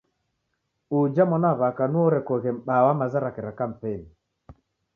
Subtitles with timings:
[0.99, 4.07] Uja mwanaw'aka nuo orekoghe mbaa wa maza rape ra kampeni.